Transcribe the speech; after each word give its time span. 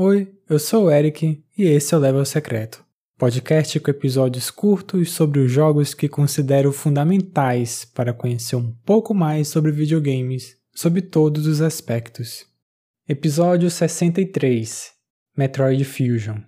Oi, 0.00 0.32
eu 0.48 0.60
sou 0.60 0.84
o 0.84 0.90
Eric 0.92 1.42
e 1.58 1.64
esse 1.64 1.92
é 1.92 1.96
o 1.96 2.00
Level 2.00 2.24
Secreto, 2.24 2.84
podcast 3.18 3.80
com 3.80 3.90
episódios 3.90 4.48
curtos 4.48 5.10
sobre 5.10 5.40
os 5.40 5.50
jogos 5.50 5.92
que 5.92 6.08
considero 6.08 6.70
fundamentais 6.70 7.84
para 7.84 8.12
conhecer 8.12 8.54
um 8.54 8.72
pouco 8.86 9.12
mais 9.12 9.48
sobre 9.48 9.72
videogames, 9.72 10.56
sob 10.72 11.02
todos 11.02 11.48
os 11.48 11.60
aspectos. 11.60 12.46
Episódio 13.08 13.68
63 13.68 14.92
Metroid 15.36 15.84
Fusion 15.84 16.42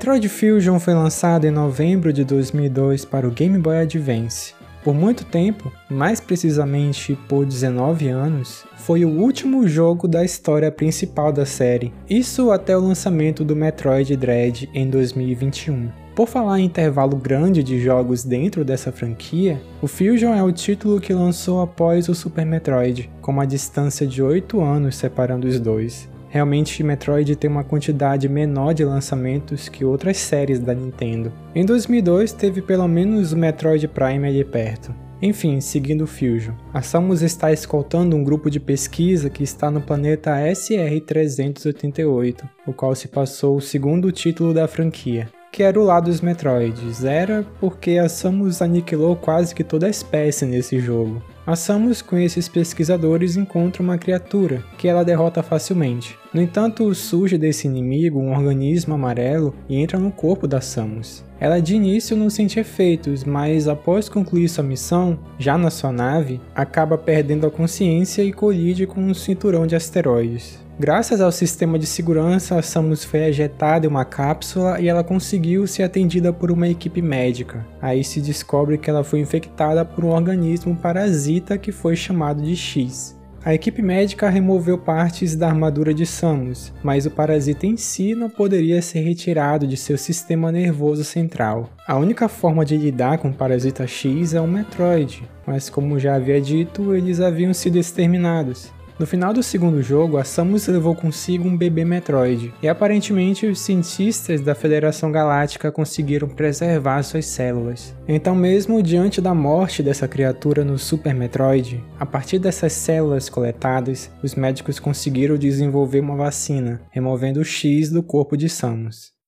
Metroid 0.00 0.30
Fusion 0.30 0.78
foi 0.78 0.94
lançado 0.94 1.46
em 1.46 1.50
novembro 1.50 2.10
de 2.10 2.24
2002 2.24 3.04
para 3.04 3.28
o 3.28 3.30
Game 3.30 3.58
Boy 3.58 3.82
Advance. 3.82 4.54
Por 4.82 4.94
muito 4.94 5.26
tempo, 5.26 5.70
mais 5.90 6.18
precisamente 6.18 7.18
por 7.28 7.44
19 7.44 8.08
anos, 8.08 8.64
foi 8.78 9.04
o 9.04 9.10
último 9.10 9.68
jogo 9.68 10.08
da 10.08 10.24
história 10.24 10.72
principal 10.72 11.30
da 11.30 11.44
série, 11.44 11.92
isso 12.08 12.50
até 12.50 12.74
o 12.74 12.80
lançamento 12.80 13.44
do 13.44 13.54
Metroid 13.54 14.16
Dread 14.16 14.70
em 14.72 14.88
2021. 14.88 15.90
Por 16.16 16.26
falar 16.26 16.60
em 16.60 16.64
intervalo 16.64 17.14
grande 17.14 17.62
de 17.62 17.78
jogos 17.78 18.24
dentro 18.24 18.64
dessa 18.64 18.90
franquia, 18.90 19.60
o 19.82 19.86
Fusion 19.86 20.32
é 20.32 20.42
o 20.42 20.50
título 20.50 20.98
que 20.98 21.12
lançou 21.12 21.60
após 21.60 22.08
o 22.08 22.14
Super 22.14 22.46
Metroid, 22.46 23.10
com 23.20 23.32
uma 23.32 23.46
distância 23.46 24.06
de 24.06 24.22
8 24.22 24.62
anos 24.62 24.96
separando 24.96 25.46
os 25.46 25.60
dois. 25.60 26.08
Realmente, 26.30 26.82
Metroid 26.82 27.36
tem 27.36 27.50
uma 27.50 27.64
quantidade 27.64 28.28
menor 28.28 28.72
de 28.72 28.84
lançamentos 28.84 29.68
que 29.68 29.84
outras 29.84 30.16
séries 30.16 30.60
da 30.60 30.72
Nintendo. 30.72 31.32
Em 31.54 31.66
2002, 31.66 32.32
teve 32.32 32.62
pelo 32.62 32.86
menos 32.86 33.32
o 33.32 33.36
Metroid 33.36 33.86
Prime 33.88 34.28
ali 34.28 34.44
perto. 34.44 34.94
Enfim, 35.20 35.60
seguindo 35.60 36.04
o 36.04 36.06
Fusion, 36.06 36.54
a 36.72 36.80
Samus 36.80 37.20
está 37.20 37.52
escoltando 37.52 38.16
um 38.16 38.24
grupo 38.24 38.48
de 38.48 38.58
pesquisa 38.58 39.28
que 39.28 39.42
está 39.42 39.70
no 39.70 39.82
planeta 39.82 40.30
SR-388, 40.36 42.48
o 42.66 42.72
qual 42.72 42.94
se 42.94 43.08
passou 43.08 43.56
o 43.56 43.60
segundo 43.60 44.10
título 44.10 44.54
da 44.54 44.66
franquia 44.66 45.28
que 45.52 45.64
era 45.64 45.80
o 45.80 45.84
lado 45.84 46.04
dos 46.04 46.20
Metroids. 46.20 47.04
Era 47.04 47.44
porque 47.58 47.98
a 47.98 48.08
Samus 48.08 48.62
aniquilou 48.62 49.16
quase 49.16 49.54
que 49.54 49.64
toda 49.64 49.86
a 49.86 49.90
espécie 49.90 50.46
nesse 50.46 50.78
jogo. 50.78 51.22
A 51.46 51.56
Samus, 51.56 52.02
com 52.02 52.18
esses 52.18 52.48
pesquisadores, 52.48 53.36
encontra 53.36 53.82
uma 53.82 53.96
criatura 53.96 54.62
que 54.76 54.86
ela 54.86 55.04
derrota 55.04 55.42
facilmente. 55.42 56.18
No 56.34 56.40
entanto, 56.40 56.94
surge 56.94 57.38
desse 57.38 57.66
inimigo 57.66 58.20
um 58.20 58.32
organismo 58.32 58.94
amarelo 58.94 59.54
e 59.68 59.76
entra 59.76 59.98
no 59.98 60.12
corpo 60.12 60.46
da 60.46 60.60
Samus. 60.60 61.24
Ela 61.40 61.58
de 61.58 61.74
início 61.74 62.14
não 62.14 62.28
sente 62.28 62.60
efeitos, 62.60 63.24
mas 63.24 63.66
após 63.66 64.08
concluir 64.08 64.48
sua 64.48 64.62
missão, 64.62 65.18
já 65.38 65.56
na 65.56 65.70
sua 65.70 65.90
nave, 65.90 66.38
acaba 66.54 66.98
perdendo 66.98 67.46
a 67.46 67.50
consciência 67.50 68.22
e 68.22 68.32
colide 68.32 68.86
com 68.86 69.00
um 69.00 69.14
cinturão 69.14 69.66
de 69.66 69.74
asteroides. 69.74 70.58
Graças 70.80 71.20
ao 71.20 71.30
sistema 71.30 71.78
de 71.78 71.84
segurança, 71.84 72.58
a 72.58 72.62
Samus 72.62 73.04
foi 73.04 73.24
ejetada 73.24 73.84
em 73.84 73.88
uma 73.90 74.02
cápsula 74.02 74.80
e 74.80 74.88
ela 74.88 75.04
conseguiu 75.04 75.66
ser 75.66 75.82
atendida 75.82 76.32
por 76.32 76.50
uma 76.50 76.66
equipe 76.66 77.02
médica. 77.02 77.66
Aí 77.82 78.02
se 78.02 78.18
descobre 78.18 78.78
que 78.78 78.88
ela 78.88 79.04
foi 79.04 79.20
infectada 79.20 79.84
por 79.84 80.06
um 80.06 80.08
organismo 80.08 80.74
parasita 80.74 81.58
que 81.58 81.70
foi 81.70 81.96
chamado 81.96 82.42
de 82.42 82.56
X. 82.56 83.14
A 83.44 83.52
equipe 83.52 83.82
médica 83.82 84.30
removeu 84.30 84.78
partes 84.78 85.36
da 85.36 85.48
armadura 85.48 85.92
de 85.92 86.06
Samus, 86.06 86.72
mas 86.82 87.04
o 87.04 87.10
parasita 87.10 87.66
em 87.66 87.76
si 87.76 88.14
não 88.14 88.30
poderia 88.30 88.80
ser 88.80 89.00
retirado 89.00 89.66
de 89.66 89.76
seu 89.76 89.98
sistema 89.98 90.50
nervoso 90.50 91.04
central. 91.04 91.68
A 91.86 91.98
única 91.98 92.26
forma 92.26 92.64
de 92.64 92.78
lidar 92.78 93.18
com 93.18 93.28
o 93.28 93.34
parasita 93.34 93.86
X 93.86 94.32
é 94.32 94.40
um 94.40 94.46
Metroid, 94.46 95.28
mas 95.46 95.68
como 95.68 95.98
já 95.98 96.14
havia 96.14 96.40
dito, 96.40 96.94
eles 96.94 97.20
haviam 97.20 97.52
sido 97.52 97.76
exterminados. 97.76 98.72
No 99.00 99.06
final 99.06 99.32
do 99.32 99.42
segundo 99.42 99.80
jogo, 99.80 100.18
a 100.18 100.24
Samus 100.24 100.66
levou 100.66 100.94
consigo 100.94 101.48
um 101.48 101.56
bebê 101.56 101.86
Metroid, 101.86 102.52
e 102.62 102.68
aparentemente 102.68 103.46
os 103.46 103.58
cientistas 103.58 104.42
da 104.42 104.54
Federação 104.54 105.10
Galáctica 105.10 105.72
conseguiram 105.72 106.28
preservar 106.28 107.02
suas 107.02 107.24
células. 107.24 107.96
Então, 108.06 108.34
mesmo 108.34 108.82
diante 108.82 109.18
da 109.18 109.32
morte 109.32 109.82
dessa 109.82 110.06
criatura 110.06 110.66
no 110.66 110.76
Super 110.76 111.14
Metroid, 111.14 111.82
a 111.98 112.04
partir 112.04 112.38
dessas 112.38 112.74
células 112.74 113.30
coletadas, 113.30 114.10
os 114.22 114.34
médicos 114.34 114.78
conseguiram 114.78 115.38
desenvolver 115.38 116.00
uma 116.00 116.16
vacina, 116.16 116.82
removendo 116.90 117.40
o 117.40 117.44
X 117.44 117.88
do 117.88 118.02
corpo 118.02 118.36
de 118.36 118.50
Samus. 118.50 119.18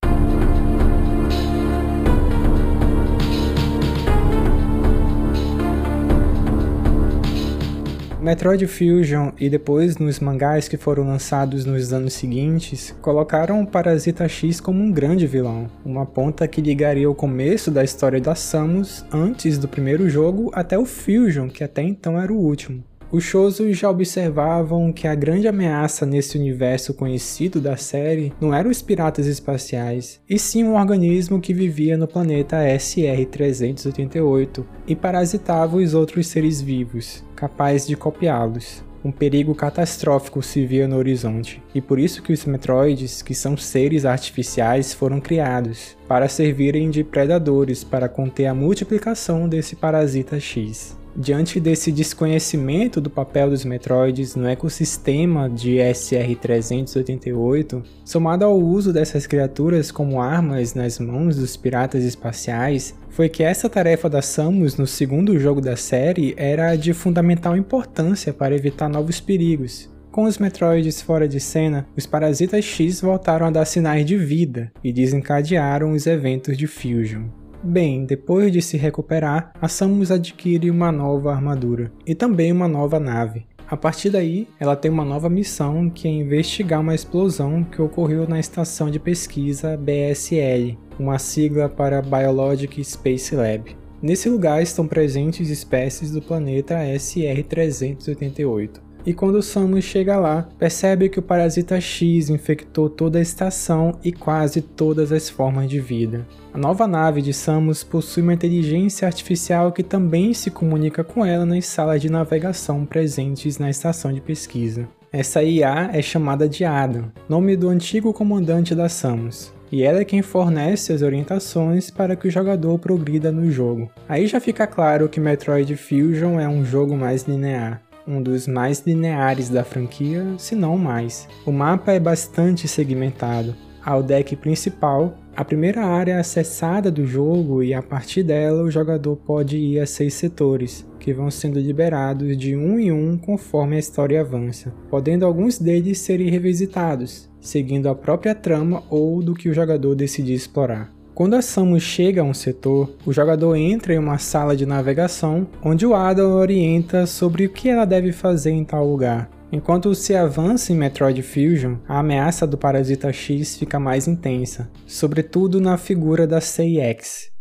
Metroid 8.23 8.65
Fusion 8.69 9.33
e 9.37 9.51
depois 9.51 9.99
nos 9.99 10.21
mangás 10.21 10.69
que 10.69 10.77
foram 10.77 11.05
lançados 11.05 11.65
nos 11.65 11.93
anos 11.93 12.13
seguintes, 12.13 12.95
colocaram 13.03 13.61
o 13.61 13.67
Parasita 13.67 14.29
X 14.29 14.61
como 14.61 14.81
um 14.81 14.93
grande 14.93 15.27
vilão, 15.27 15.69
uma 15.85 16.07
ponta 16.07 16.47
que 16.47 16.61
ligaria 16.61 17.11
o 17.11 17.17
começo 17.17 17.69
da 17.69 17.83
história 17.83 18.21
da 18.21 18.37
Samus 18.37 19.05
antes 19.13 19.59
do 19.59 19.67
primeiro 19.67 20.09
jogo 20.09 20.53
até 20.55 20.79
o 20.79 20.87
Fusion, 20.87 21.49
que 21.49 21.65
até 21.65 21.83
então 21.83 22.17
era 22.17 22.33
o 22.33 22.39
último. 22.39 22.85
Os 23.13 23.23
Shousos 23.25 23.77
já 23.77 23.91
observavam 23.91 24.91
que 24.91 25.07
a 25.07 25.15
grande 25.15 25.47
ameaça 25.47 26.07
nesse 26.07 26.39
universo 26.39 26.95
conhecido 26.95 27.61
da 27.61 27.77
série 27.77 28.33
não 28.41 28.55
eram 28.55 28.71
os 28.71 28.81
piratas 28.81 29.27
espaciais, 29.27 30.19
e 30.27 30.39
sim 30.39 30.65
um 30.65 30.77
organismo 30.77 31.39
que 31.39 31.53
vivia 31.53 31.99
no 31.99 32.09
planeta 32.09 32.57
SR-388 32.57 34.65
e 34.87 34.97
parasitava 34.97 35.77
os 35.77 35.93
outros 35.93 36.27
seres 36.27 36.63
vivos, 36.63 37.23
capaz 37.37 37.87
de 37.87 37.97
copiá-los. 37.97 38.83
Um 39.05 39.13
perigo 39.13 39.55
catastrófico 39.55 40.41
se 40.41 40.65
via 40.65 40.89
no 40.89 40.97
horizonte, 40.97 41.63
e 41.75 41.83
por 41.83 41.99
isso 41.99 42.23
que 42.23 42.33
os 42.33 42.47
Metroids, 42.47 43.21
que 43.21 43.35
são 43.35 43.59
seres 43.59 44.07
artificiais, 44.07 44.95
foram 44.95 45.21
criados, 45.21 45.99
para 46.09 46.31
servirem 46.31 46.89
de 46.89 47.05
predadores 47.05 47.85
para 47.85 48.09
conter 48.09 48.47
a 48.47 48.55
multiplicação 48.55 49.47
desse 49.47 49.77
parasita 49.77 50.41
X. 50.41 51.02
Diante 51.15 51.61
desse 51.61 51.93
desconhecimento 51.93 52.99
do 52.99 53.11
papel 53.11 53.51
dos 53.51 53.67
Metroids 53.67 54.35
no 54.35 54.49
ecossistema 54.49 55.47
de 55.49 55.77
SR-388, 55.77 57.83
somado 58.03 58.47
ao 58.47 58.59
uso 58.59 58.95
dessas 58.95 59.27
criaturas 59.27 59.91
como 59.91 60.23
armas 60.23 60.73
nas 60.73 60.99
mãos 60.99 61.37
dos 61.37 61.55
piratas 61.55 62.03
espaciais, 62.03 62.95
foi 63.11 63.29
que 63.29 63.43
essa 63.43 63.69
tarefa 63.69 64.09
da 64.09 64.23
Samus 64.23 64.79
no 64.79 64.87
segundo 64.87 65.39
jogo 65.39 65.61
da 65.61 65.77
série 65.77 66.33
era 66.35 66.75
de 66.77 66.95
fundamental 66.95 67.55
importância 67.59 68.33
para 68.33 68.57
evitar 68.57 68.89
novos 68.89 69.21
perigos. 69.21 69.93
Com 70.11 70.25
os 70.25 70.39
Metroids 70.39 71.03
fora 71.03 71.29
de 71.29 71.41
cena, 71.41 71.87
os 71.95 72.07
Parasitas 72.07 72.65
X 72.65 73.03
voltaram 73.03 73.47
a 73.47 73.51
dar 73.51 73.67
sinais 73.67 74.07
de 74.07 74.17
vida 74.17 74.73
e 74.83 74.91
desencadearam 74.91 75.93
os 75.93 76.07
eventos 76.07 76.57
de 76.57 76.67
Fusion. 76.67 77.42
Bem, 77.65 78.05
depois 78.05 78.51
de 78.51 78.61
se 78.61 78.77
recuperar, 78.77 79.53
a 79.61 79.69
Samus 79.69 80.11
adquire 80.11 80.69
uma 80.69 80.91
nova 80.91 81.33
armadura 81.33 81.93
e 82.05 82.13
também 82.13 82.51
uma 82.51 82.67
nova 82.67 82.99
nave. 82.99 83.47
A 83.69 83.77
partir 83.77 84.11
daí, 84.11 84.49
ela 84.59 84.75
tem 84.75 84.91
uma 84.91 85.05
nova 85.05 85.31
missão 85.31 85.89
que 85.89 86.09
é 86.09 86.11
investigar 86.11 86.81
uma 86.81 86.95
explosão 86.95 87.63
que 87.63 87.81
ocorreu 87.81 88.27
na 88.27 88.41
estação 88.41 88.91
de 88.91 88.99
pesquisa 88.99 89.77
BSL, 89.77 90.77
uma 90.99 91.21
sigla 91.21 91.69
para 91.69 92.03
Biologic 92.03 92.85
Space 92.85 93.33
Lab. 93.35 93.77
Nesse 94.03 94.29
lugar 94.29 94.61
estão 94.61 94.89
presentes 94.89 95.49
espécies 95.49 96.11
do 96.11 96.21
planeta 96.21 96.75
SR-388. 96.75 98.81
E 99.05 99.13
quando 99.13 99.43
Samus 99.43 99.85
chega 99.85 100.17
lá, 100.17 100.49
percebe 100.59 101.09
que 101.09 101.19
o 101.19 101.23
parasita 101.23 101.81
X 101.81 102.31
infectou 102.31 102.89
toda 102.89 103.19
a 103.19 103.23
estação 103.23 103.99
e 104.05 104.13
quase 104.13 104.63
todas 104.63 105.11
as 105.11 105.29
formas 105.29 105.69
de 105.69 105.81
vida. 105.81 106.27
A 106.55 106.59
nova 106.59 106.87
nave 106.87 107.21
de 107.21 107.33
Samus 107.33 107.83
possui 107.83 108.23
uma 108.23 108.35
inteligência 108.35 109.07
artificial 109.07 109.73
que 109.73 109.83
também 109.83 110.33
se 110.33 110.51
comunica 110.51 111.03
com 111.03 111.25
ela 111.25 111.45
nas 111.45 111.67
salas 111.67 112.01
de 112.01 112.09
navegação 112.09 112.87
presentes 112.87 113.59
na 113.59 113.71
estação 113.71 114.13
de 114.13 114.21
pesquisa. 114.21 114.89
Essa 115.13 115.43
IA 115.43 115.91
é 115.93 116.01
chamada 116.01 116.49
de 116.49 116.65
Adam, 116.65 117.11
nome 117.29 117.57
do 117.57 117.69
antigo 117.69 118.13
comandante 118.13 118.75
da 118.75 118.89
Samus 118.89 119.53
e 119.73 119.83
ela 119.83 120.01
é 120.01 120.05
quem 120.05 120.21
fornece 120.21 120.93
as 120.93 121.01
orientações 121.01 121.91
para 121.91 122.15
que 122.15 122.29
o 122.29 122.31
jogador 122.31 122.79
progrida 122.79 123.33
no 123.33 123.51
jogo. 123.51 123.91
Aí 124.07 124.27
já 124.27 124.39
fica 124.39 124.67
claro 124.67 125.09
que 125.09 125.19
Metroid 125.19 125.75
Fusion 125.77 126.39
é 126.39 126.47
um 126.47 126.63
jogo 126.63 126.95
mais 126.95 127.23
linear 127.23 127.81
um 128.07 128.23
dos 128.23 128.47
mais 128.47 128.83
lineares 128.87 129.49
da 129.49 129.65
franquia, 129.65 130.25
se 130.39 130.55
não 130.55 130.77
mais. 130.77 131.29
O 131.47 131.53
mapa 131.53 131.93
é 131.93 132.01
bastante 132.01 132.67
segmentado. 132.67 133.55
ao 133.85 134.01
deck 134.01 134.37
principal, 134.37 135.19
a 135.35 135.45
primeira 135.45 135.85
área 135.85 136.21
acessada 136.21 136.91
do 136.91 137.05
jogo 137.05 137.63
e 137.63 137.75
a 137.75 137.83
partir 137.83 138.23
dela 138.23 138.63
o 138.63 138.71
jogador 138.71 139.17
pode 139.17 139.57
ir 139.57 139.81
a 139.81 139.87
seis 139.87 140.15
setores, 140.15 140.87
que 141.01 141.13
vão 141.13 141.31
sendo 141.31 141.59
liberados 141.59 142.37
de 142.37 142.55
um 142.55 142.79
em 142.79 142.93
um 142.93 143.19
conforme 143.19 143.75
a 143.77 143.79
história 143.79 144.21
avança, 144.21 144.73
podendo 144.89 145.27
alguns 145.27 145.59
deles 145.59 145.99
serem 145.99 146.29
revisitados, 146.29 147.29
seguindo 147.41 147.89
a 147.89 147.95
própria 147.95 148.35
trama 148.35 148.85
ou 148.89 149.21
do 149.21 149.35
que 149.35 149.49
o 149.49 149.55
jogador 149.55 149.97
decidir 149.97 150.35
explorar. 150.35 150.93
Quando 151.15 151.35
a 151.35 151.43
Samus 151.43 151.83
chega 151.83 152.23
a 152.23 152.25
um 152.25 152.33
setor, 152.33 152.97
o 153.05 153.13
jogador 153.13 153.55
entra 153.55 153.93
em 153.93 153.99
uma 153.99 154.17
sala 154.17 154.57
de 154.57 154.65
navegação 154.65 155.47
onde 155.63 155.85
o 155.85 155.95
Ada 155.95 156.27
orienta 156.27 157.07
sobre 157.07 157.45
o 157.45 157.51
que 157.51 157.69
ela 157.69 157.85
deve 157.85 158.13
fazer 158.13 158.51
em 158.51 158.65
tal 158.65 158.87
lugar. 158.87 159.31
Enquanto 159.53 159.95
se 159.95 160.15
avança 160.15 160.73
em 160.73 160.77
Metroid 160.77 161.23
Fusion, 161.23 161.77
a 161.87 161.99
ameaça 161.99 162.47
do 162.47 162.57
Parasita 162.57 163.13
X 163.13 163.57
fica 163.59 163.79
mais 163.79 164.09
intensa, 164.09 164.71
sobretudo 164.87 165.61
na 165.61 165.77
figura 165.77 166.27
da 166.27 166.39
CX, 166.39 167.32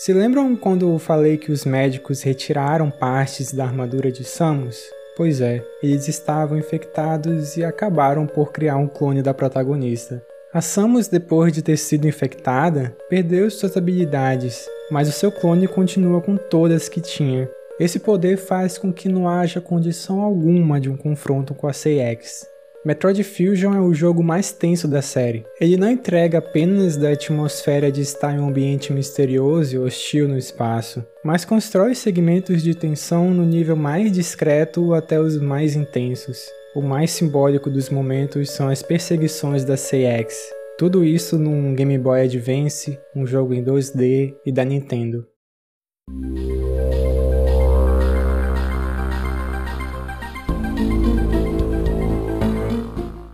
Se 0.00 0.12
lembram 0.12 0.54
quando 0.54 0.88
eu 0.88 0.96
falei 1.00 1.36
que 1.36 1.50
os 1.50 1.64
médicos 1.64 2.22
retiraram 2.22 2.88
partes 2.88 3.52
da 3.52 3.64
armadura 3.64 4.12
de 4.12 4.22
Samus? 4.22 4.80
Pois 5.16 5.40
é, 5.40 5.60
eles 5.82 6.06
estavam 6.06 6.56
infectados 6.56 7.56
e 7.56 7.64
acabaram 7.64 8.24
por 8.24 8.52
criar 8.52 8.76
um 8.76 8.86
clone 8.86 9.22
da 9.22 9.34
protagonista. 9.34 10.22
A 10.54 10.60
Samus, 10.60 11.08
depois 11.08 11.52
de 11.52 11.62
ter 11.62 11.76
sido 11.76 12.06
infectada, 12.06 12.96
perdeu 13.10 13.50
suas 13.50 13.76
habilidades, 13.76 14.68
mas 14.88 15.08
o 15.08 15.12
seu 15.12 15.32
clone 15.32 15.66
continua 15.66 16.20
com 16.20 16.36
todas 16.36 16.88
que 16.88 17.00
tinha. 17.00 17.50
Esse 17.80 17.98
poder 17.98 18.36
faz 18.36 18.78
com 18.78 18.92
que 18.92 19.08
não 19.08 19.28
haja 19.28 19.60
condição 19.60 20.20
alguma 20.20 20.80
de 20.80 20.88
um 20.88 20.96
confronto 20.96 21.54
com 21.54 21.66
a 21.66 21.72
CX. 21.72 22.46
Metroid 22.84 23.24
Fusion 23.24 23.74
é 23.74 23.80
o 23.80 23.92
jogo 23.92 24.22
mais 24.22 24.52
tenso 24.52 24.86
da 24.86 25.02
série. 25.02 25.44
Ele 25.60 25.76
não 25.76 25.90
entrega 25.90 26.38
apenas 26.38 26.96
da 26.96 27.10
atmosfera 27.10 27.90
de 27.90 28.00
estar 28.00 28.32
em 28.32 28.38
um 28.38 28.48
ambiente 28.48 28.92
misterioso 28.92 29.74
e 29.74 29.78
hostil 29.78 30.28
no 30.28 30.38
espaço, 30.38 31.04
mas 31.24 31.44
constrói 31.44 31.94
segmentos 31.94 32.62
de 32.62 32.74
tensão 32.74 33.30
no 33.34 33.44
nível 33.44 33.74
mais 33.74 34.12
discreto 34.12 34.94
até 34.94 35.20
os 35.20 35.40
mais 35.40 35.74
intensos. 35.74 36.38
O 36.74 36.80
mais 36.80 37.10
simbólico 37.10 37.68
dos 37.68 37.90
momentos 37.90 38.50
são 38.50 38.68
as 38.68 38.82
perseguições 38.82 39.64
da 39.64 39.74
CX. 39.74 40.36
Tudo 40.78 41.04
isso 41.04 41.36
num 41.36 41.74
Game 41.74 41.98
Boy 41.98 42.22
Advance, 42.22 42.96
um 43.14 43.26
jogo 43.26 43.52
em 43.52 43.64
2D 43.64 44.36
e 44.46 44.52
da 44.52 44.64
Nintendo. 44.64 45.26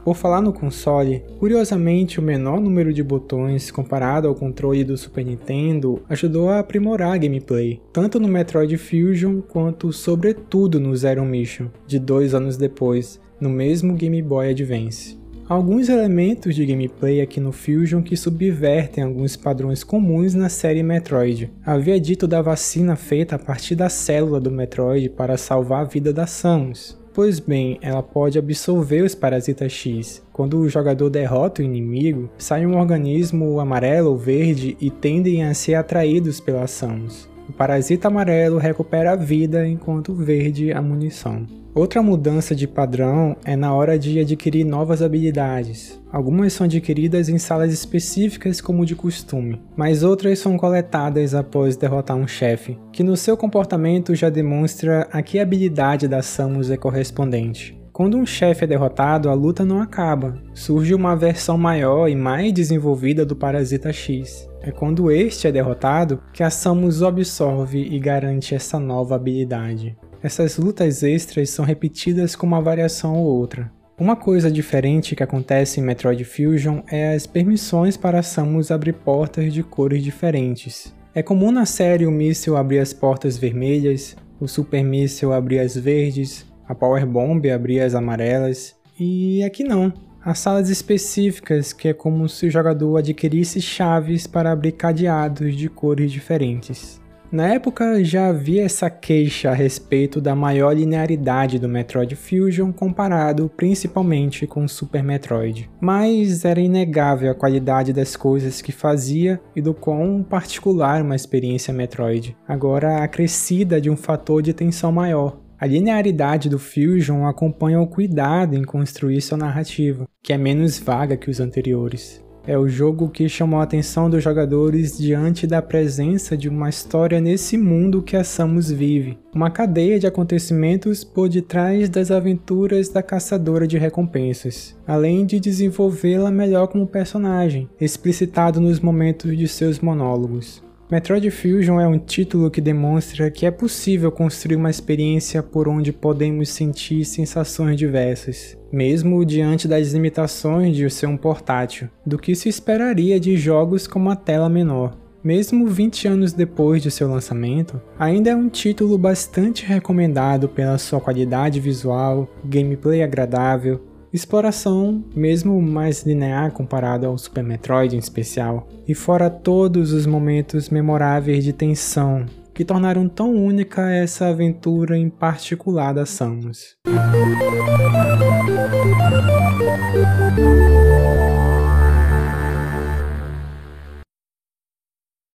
Por 0.05 0.15
falar 0.15 0.43
no 0.43 0.53
console, 0.53 1.23
curiosamente 1.39 2.21
o 2.21 2.23
menor 2.23 2.61
número 2.61 2.93
de 2.93 3.03
botões 3.03 3.71
comparado 3.71 4.29
ao 4.29 4.35
controle 4.35 4.85
do 4.85 4.99
Super 4.99 5.25
Nintendo 5.25 6.03
ajudou 6.11 6.51
a 6.51 6.59
aprimorar 6.59 7.15
a 7.15 7.17
gameplay, 7.17 7.81
tanto 7.91 8.21
no 8.21 8.29
Metroid 8.29 8.77
Fusion 8.77 9.41
quanto, 9.41 9.91
sobretudo, 9.95 10.79
no 10.79 10.95
Zero 10.95 11.25
Mission, 11.25 11.69
de 11.87 11.99
dois 11.99 12.35
anos 12.35 12.59
depois, 12.59 13.19
no 13.41 13.49
mesmo 13.49 13.95
Game 13.95 14.21
Boy 14.21 14.51
Advance. 14.51 15.19
Alguns 15.49 15.89
elementos 15.89 16.55
de 16.55 16.67
gameplay 16.67 17.23
aqui 17.23 17.41
no 17.41 17.53
Fusion 17.53 18.03
que 18.03 18.17
subvertem 18.17 19.05
alguns 19.05 19.37
padrões 19.37 19.83
comuns 19.83 20.35
na 20.35 20.51
série 20.51 20.83
Metroid. 20.83 21.51
Havia 21.65 21.99
dito 21.99 22.27
da 22.27 22.43
vacina 22.43 22.95
feita 22.95 23.37
a 23.37 23.39
partir 23.39 23.75
da 23.75 23.89
célula 23.89 24.39
do 24.39 24.51
Metroid 24.51 25.09
para 25.11 25.39
salvar 25.39 25.83
a 25.83 25.89
vida 25.89 26.13
da 26.13 26.27
Samus. 26.27 27.03
Pois 27.15 27.39
bem, 27.39 27.79
ela 27.81 28.03
pode 28.03 28.37
absorver 28.41 29.03
os 29.03 29.15
parasitas 29.15 29.71
X. 29.71 30.21
Quando 30.33 30.59
o 30.59 30.69
jogador 30.69 31.09
derrota 31.09 31.63
o 31.63 31.65
inimigo, 31.65 32.29
sai 32.37 32.67
um 32.67 32.77
organismo 32.77 33.61
amarelo 33.61 34.11
ou 34.11 34.19
verde 34.19 34.77
e 34.81 34.91
tendem 34.91 35.45
a 35.45 35.55
ser 35.55 35.77
atraídos 35.77 36.41
pela 36.41 36.67
Samus. 36.67 37.33
O 37.49 37.53
parasita 37.53 38.09
amarelo 38.09 38.59
recupera 38.59 39.13
a 39.13 39.17
vida 39.17 39.67
enquanto 39.69 40.13
o 40.13 40.15
verde 40.15 40.73
a 40.73 40.81
munição. 40.81 41.47
Outra 41.75 42.01
mudança 42.01 42.55
de 42.55 42.69
padrão 42.69 43.37
é 43.45 43.57
na 43.57 43.75
hora 43.75 43.99
de 43.99 44.21
adquirir 44.21 44.65
novas 44.65 45.03
habilidades. 45.03 46.01
Algumas 46.13 46.53
são 46.53 46.67
adquiridas 46.67 47.29
em 47.29 47.37
salas 47.37 47.73
específicas 47.73 48.61
como 48.61 48.87
de 48.87 48.95
costume, 48.95 49.61
mas 49.77 50.05
outras 50.05 50.39
são 50.39 50.57
coletadas 50.57 51.35
após 51.35 51.77
derrotar 51.77 52.17
um 52.17 52.29
chefe, 52.29 52.79
que 52.93 53.03
no 53.03 53.17
seu 53.17 53.37
comportamento 53.37 54.15
já 54.15 54.31
demonstra 54.31 55.09
a 55.11 55.21
que 55.21 55.41
habilidade 55.41 56.07
da 56.07 56.23
Samus 56.23 56.71
é 56.71 56.77
correspondente. 56.77 57.84
Quando 57.95 58.19
um 58.19 58.27
chefe 58.27 58.65
é 58.65 58.67
derrotado, 58.67 59.31
a 59.31 59.35
luta 59.35 59.65
não 59.65 59.81
acaba. 59.81 60.37
Surge 60.53 60.93
uma 60.93 61.15
versão 61.15 61.57
maior 61.57 62.09
e 62.09 62.17
mais 62.17 62.53
desenvolvida 62.53 63.25
do 63.25 63.37
Parasita 63.37 63.93
X. 63.93 64.49
É 64.61 64.73
quando 64.73 65.13
este 65.13 65.47
é 65.47 65.53
derrotado 65.53 66.21
que 66.33 66.43
a 66.43 66.51
Samus 66.51 67.05
absorve 67.05 67.79
e 67.79 67.97
garante 68.01 68.53
essa 68.53 68.81
nova 68.81 69.15
habilidade. 69.15 69.97
Essas 70.21 70.59
lutas 70.59 71.05
extras 71.05 71.51
são 71.51 71.65
repetidas 71.65 72.35
com 72.35 72.45
uma 72.45 72.61
variação 72.61 73.15
ou 73.15 73.27
outra. 73.27 73.71
Uma 73.97 74.17
coisa 74.17 74.51
diferente 74.51 75.15
que 75.15 75.23
acontece 75.23 75.79
em 75.79 75.85
Metroid 75.85 76.25
Fusion 76.25 76.81
é 76.91 77.15
as 77.15 77.29
permissões 77.29 77.97
para 77.97 78.25
Samus 78.25 78.73
abrir 78.73 78.95
portas 78.95 79.55
de 79.55 79.63
cores 79.63 80.03
diferentes. 80.03 80.93
É 81.15 81.23
comum 81.23 81.53
na 81.53 81.65
série 81.65 82.07
o 82.07 82.11
míssil 82.11 82.57
abrir 82.57 82.81
as 82.81 82.93
portas 82.93 83.39
vermelhas, 83.39 84.17
o 84.41 84.49
Super 84.49 84.83
Míssil 84.83 85.33
abrir 85.33 85.61
as 85.61 85.77
verdes, 85.77 86.45
a 86.69 86.75
Power 86.75 87.07
Bomb 87.07 87.45
abrir 87.51 87.81
as 87.81 87.95
amarelas, 87.95 88.75
e 88.99 89.43
aqui 89.43 89.65
não. 89.65 89.93
Há 90.25 90.35
salas 90.35 90.71
específicas 90.71 91.73
que 91.73 91.89
é 91.89 91.93
como 91.93 92.29
se 92.29 92.47
o 92.47 92.51
jogador 92.51 92.97
adquirisse 92.97 93.61
chaves 93.61 94.27
para 94.27 94.51
abrir 94.51 94.73
cadeados 94.73 95.55
de 95.55 95.69
cores 95.69 96.11
diferentes. 96.11 97.03
Na 97.31 97.49
época 97.49 98.05
já 98.05 98.29
havia 98.29 98.65
essa 98.65 98.89
queixa 98.89 99.51
a 99.51 99.55
respeito 99.55 100.21
da 100.21 100.37
maior 100.37 100.73
linearidade 100.73 101.59
do 101.59 101.69
Metroid 101.69 102.15
Fusion 102.15 102.71
comparado 102.71 103.51
principalmente 103.57 104.47
com 104.47 104.65
o 104.65 104.69
Super 104.69 105.03
Metroid, 105.03 105.69
mas 105.81 106.45
era 106.45 106.61
inegável 106.61 107.33
a 107.33 107.35
qualidade 107.35 107.93
das 107.93 108.15
coisas 108.15 108.63
que 108.63 108.71
fazia 108.71 109.41
e 109.55 109.61
do 109.61 109.75
quão 109.75 110.23
particular 110.23 111.03
uma 111.03 111.17
experiência 111.17 111.75
Metroid, 111.75 112.37
agora 112.47 113.03
acrescida 113.03 113.81
de 113.81 113.91
um 113.91 113.97
fator 113.97 114.41
de 114.41 114.53
tensão 114.53 114.93
maior. 114.93 115.44
A 115.59 115.67
linearidade 115.67 116.49
do 116.49 116.59
Fusion 116.59 117.27
acompanha 117.27 117.81
o 117.81 117.87
cuidado 117.87 118.57
em 118.57 118.65
construir 118.65 119.21
sua 119.21 119.39
narrativa, 119.39 120.07
que 120.23 120.33
é 120.33 120.39
menos 120.39 120.79
vaga 120.79 121.17
que 121.17 121.31
os 121.31 121.41
anteriores. 121.41 122.25
É 122.47 122.59
o 122.59 122.69
jogo 122.69 123.09
que 123.09 123.27
chamou 123.27 123.59
a 123.59 123.63
atenção 123.63 124.11
dos 124.11 124.23
jogadores 124.23 124.99
diante 124.99 125.47
da 125.47 125.63
presença 125.63 126.37
de 126.37 126.47
uma 126.47 126.69
história 126.69 127.19
nesse 127.19 127.57
mundo 127.57 128.03
que 128.03 128.17
a 128.17 128.23
Samus 128.23 128.71
vive, 128.71 129.19
uma 129.35 129.51
cadeia 129.51 129.99
de 129.99 130.07
acontecimentos 130.07 131.03
por 131.03 131.31
detrás 131.31 131.89
das 131.89 132.11
aventuras 132.11 132.91
da 132.91 133.03
caçadora 133.03 133.67
de 133.67 133.79
recompensas, 133.79 134.77
além 134.87 135.25
de 135.25 135.41
desenvolvê-la 135.41 136.31
melhor 136.31 136.67
como 136.67 136.87
personagem, 136.87 137.67
explicitado 137.81 138.61
nos 138.61 138.79
momentos 138.79 139.39
de 139.39 139.49
seus 139.49 139.79
monólogos. 139.79 140.64
Metroid 140.95 141.29
Fusion 141.29 141.81
é 141.81 141.89
um 141.89 141.99
título 141.99 142.49
que 142.49 142.61
demonstra 142.61 143.29
que 143.29 143.45
é 143.45 143.51
possível 143.51 144.13
construir 144.13 144.55
uma 144.55 144.71
experiência 144.71 145.43
por 145.43 145.67
onde 145.67 145.93
podemos 145.93 146.51
sentir 146.51 147.05
sensações 147.05 147.77
diversas, 147.77 148.57
mesmo 148.71 149.25
diante 149.25 149.67
das 149.67 149.91
limitações 149.93 150.77
de 150.77 150.89
ser 150.89 151.07
um 151.07 151.17
portátil, 151.17 151.89
do 152.07 152.17
que 152.17 152.37
se 152.37 152.49
esperaria 152.49 153.19
de 153.19 153.37
jogos 153.37 153.89
com 153.89 153.99
uma 153.99 154.15
tela 154.15 154.49
menor. 154.49 154.97
Mesmo 155.21 155.67
20 155.67 156.07
anos 156.07 156.33
depois 156.33 156.81
de 156.81 156.93
seu 156.93 157.09
lançamento, 157.09 157.83
ainda 157.99 158.31
é 158.31 158.37
um 158.37 158.49
título 158.49 158.97
bastante 158.97 159.67
recomendado 159.67 160.49
pela 160.49 160.79
sua 160.79 161.01
qualidade 161.01 161.59
visual, 161.59 162.33
gameplay 162.45 163.03
agradável, 163.03 163.83
exploração 164.15 165.05
mesmo 165.15 165.61
mais 165.61 166.05
linear 166.05 166.53
comparado 166.53 167.05
ao 167.05 167.19
Super 167.19 167.43
Metroid 167.43 167.97
em 167.97 167.99
especial, 167.99 168.69
e 168.87 168.95
fora 168.95 169.29
todos 169.29 169.93
os 169.93 170.07
momentos 170.07 170.71
memoráveis 170.71 171.43
de 171.43 171.53
tensão 171.53 172.25
que 172.55 172.65
tornaram 172.65 173.09
tão 173.09 173.35
única 173.35 173.91
essa 173.91 174.29
aventura 174.29 174.97
em 174.97 175.11
particular 175.11 175.93
da 175.93 176.07
Samus. 176.07 176.77